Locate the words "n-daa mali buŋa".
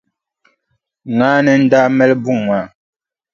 1.61-2.37